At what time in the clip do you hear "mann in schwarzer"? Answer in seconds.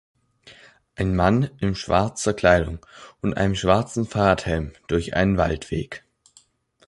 1.15-2.33